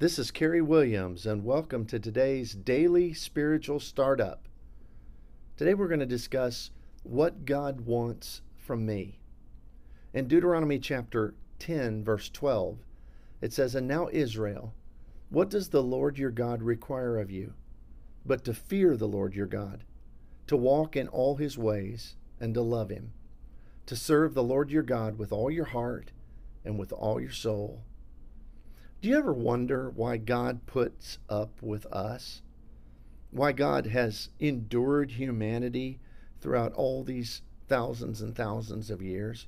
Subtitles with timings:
[0.00, 4.46] This is Kerry Williams, and welcome to today's Daily Spiritual Startup.
[5.56, 6.70] Today we're going to discuss
[7.02, 9.18] what God wants from me.
[10.14, 12.78] In Deuteronomy chapter 10, verse 12,
[13.40, 14.72] it says, And now, Israel,
[15.30, 17.54] what does the Lord your God require of you?
[18.24, 19.82] But to fear the Lord your God,
[20.46, 23.14] to walk in all his ways, and to love him,
[23.86, 26.12] to serve the Lord your God with all your heart
[26.64, 27.82] and with all your soul
[29.00, 32.42] do you ever wonder why God puts up with us?
[33.30, 36.00] Why God has endured humanity
[36.40, 39.46] throughout all these thousands and thousands of years?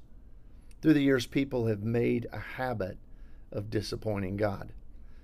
[0.80, 2.98] Through the years, people have made a habit
[3.50, 4.72] of disappointing God.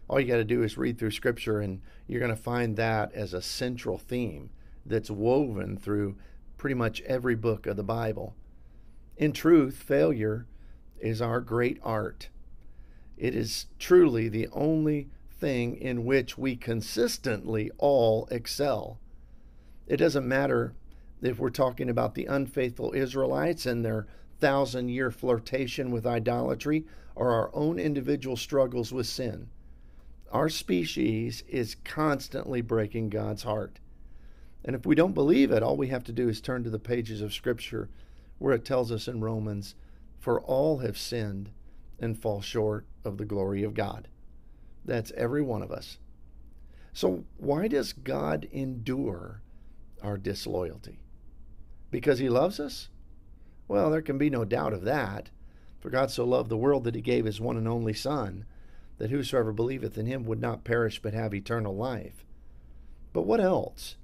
[0.08, 3.12] All you got to do is read through Scripture, and you're going to find that
[3.12, 4.50] as a central theme
[4.84, 6.16] that's woven through
[6.58, 8.34] pretty much every book of the Bible.
[9.16, 10.46] In truth, failure
[10.98, 12.28] is our great art
[13.16, 18.98] it is truly the only thing in which we consistently all excel.
[19.86, 20.74] It doesn't matter
[21.22, 24.06] if we're talking about the unfaithful Israelites and their
[24.38, 29.48] thousand year flirtation with idolatry or our own individual struggles with sin.
[30.30, 33.78] Our species is constantly breaking God's heart.
[34.64, 36.78] And if we don't believe it, all we have to do is turn to the
[36.78, 37.88] pages of Scripture
[38.38, 39.74] where it tells us in Romans,
[40.18, 41.50] For all have sinned
[41.98, 44.08] and fall short of the glory of God.
[44.84, 45.98] That's every one of us.
[46.92, 49.42] So, why does God endure
[50.02, 51.00] our disloyalty?
[51.90, 52.88] Because He loves us?
[53.68, 55.30] Well, there can be no doubt of that.
[55.80, 58.44] For God so loved the world that He gave His one and only Son,
[58.98, 62.24] that whosoever believeth in Him would not perish but have eternal life.
[63.12, 63.96] But what else?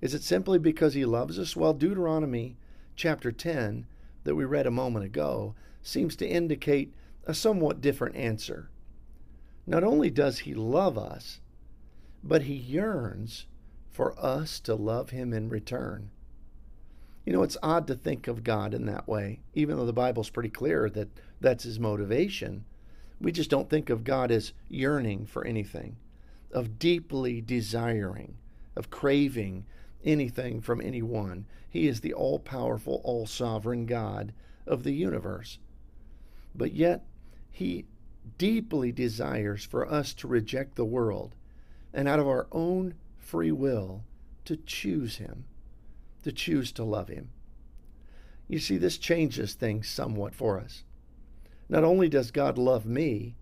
[0.00, 1.56] Is it simply because He loves us?
[1.56, 2.56] Well, Deuteronomy
[2.96, 3.86] chapter 10,
[4.24, 6.92] that we read a moment ago, seems to indicate
[7.26, 8.70] a somewhat different answer.
[9.66, 11.40] Not only does he love us,
[12.22, 13.46] but he yearns
[13.90, 16.10] for us to love him in return.
[17.24, 20.30] You know, it's odd to think of God in that way, even though the Bible's
[20.30, 21.08] pretty clear that
[21.40, 22.64] that's his motivation.
[23.20, 25.96] We just don't think of God as yearning for anything,
[26.52, 28.36] of deeply desiring,
[28.76, 29.66] of craving
[30.04, 31.46] anything from anyone.
[31.68, 34.32] He is the all powerful, all sovereign God
[34.64, 35.58] of the universe.
[36.54, 37.04] But yet,
[37.56, 37.86] he
[38.36, 41.34] deeply desires for us to reject the world
[41.90, 44.04] and out of our own free will
[44.44, 45.46] to choose Him,
[46.22, 47.30] to choose to love Him.
[48.46, 50.84] You see, this changes things somewhat for us.
[51.66, 53.36] Not only does God love me,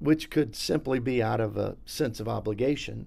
[0.00, 3.06] which could simply be out of a sense of obligation.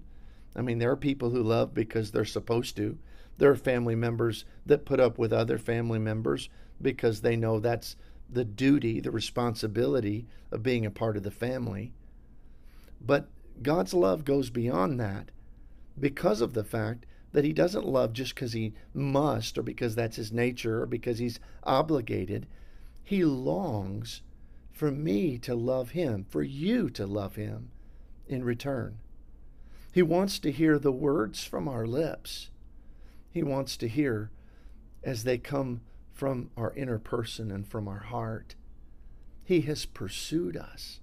[0.56, 2.96] I mean, there are people who love because they're supposed to.
[3.36, 6.48] There are family members that put up with other family members
[6.80, 7.96] because they know that's
[8.28, 11.92] the duty, the responsibility of being a part of the family.
[13.00, 13.28] But
[13.62, 15.30] God's love goes beyond that
[15.98, 20.16] because of the fact that He doesn't love just because He must or because that's
[20.16, 22.46] His nature or because He's obligated.
[23.02, 24.22] He longs
[24.72, 27.70] for me to love Him, for you to love Him
[28.28, 28.98] in return.
[29.92, 32.50] He wants to hear the words from our lips.
[33.30, 34.30] He wants to hear
[35.02, 35.80] as they come
[36.16, 38.54] from our inner person and from our heart.
[39.44, 41.00] He has pursued us.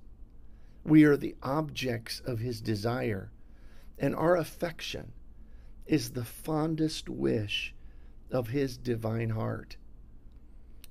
[0.84, 3.32] We are the objects of His desire,
[4.00, 5.14] and our affection
[5.86, 7.76] is the fondest wish
[8.32, 9.78] of His divine heart.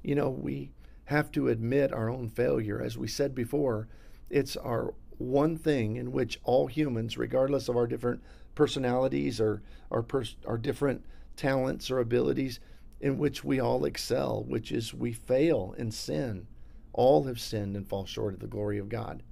[0.03, 0.71] You know, we
[1.07, 2.81] have to admit our own failure.
[2.81, 3.89] As we said before,
[4.31, 8.23] it's our one thing in which all humans, regardless of our different
[8.55, 11.05] personalities or our, pers- our different
[11.37, 12.61] talents or abilities,
[13.03, 16.47] in which we all excel, which is we fail in sin.
[16.93, 19.25] All have sinned and fall short of the glory of God.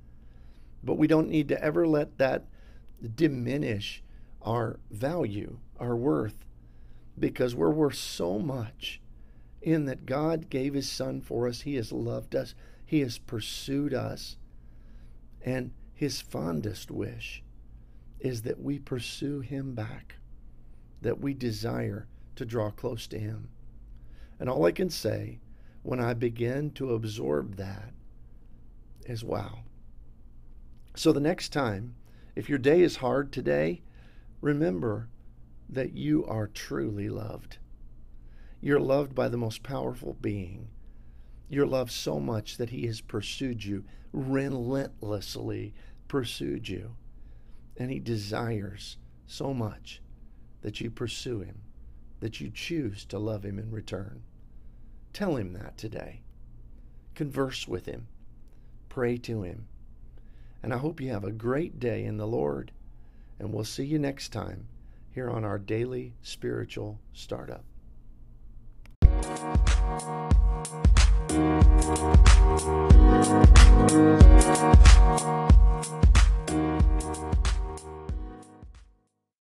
[0.83, 2.47] But we don't need to ever let that
[3.15, 4.03] diminish
[4.43, 6.45] our value, our worth,
[7.19, 9.01] because we're worth so much
[9.63, 11.61] in that God gave His Son for us.
[11.61, 14.37] He has loved us, He has pursued us.
[15.43, 17.43] And His fondest wish
[18.19, 20.17] is that we pursue Him back,
[21.03, 23.49] that we desire to draw close to Him.
[24.41, 25.39] And all I can say
[25.83, 27.93] when I begin to absorb that
[29.05, 29.61] is wow.
[30.97, 31.95] So the next time,
[32.35, 33.83] if your day is hard today,
[34.41, 35.09] remember
[35.69, 37.59] that you are truly loved.
[38.61, 40.69] You're loved by the most powerful being.
[41.49, 45.75] You're loved so much that he has pursued you, relentlessly
[46.09, 46.97] pursued you.
[47.77, 48.97] And he desires
[49.27, 50.01] so much
[50.63, 51.61] that you pursue him,
[52.21, 54.23] that you choose to love him in return.
[55.13, 56.21] Tell him that today.
[57.15, 58.07] Converse with him.
[58.89, 59.67] Pray to him.
[60.63, 62.71] And I hope you have a great day in the Lord.
[63.39, 64.69] And we'll see you next time
[65.13, 67.65] here on our daily spiritual startup.